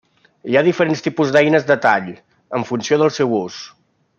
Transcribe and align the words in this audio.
Hi 0.51 0.55
ha 0.59 0.63
diferents 0.67 1.03
tipus 1.07 1.33
d'eines 1.35 1.67
de 1.73 1.77
tall, 1.85 2.09
en 2.61 2.67
funció 2.71 2.99
del 3.03 3.17
seu 3.19 3.37
ús. 3.45 3.61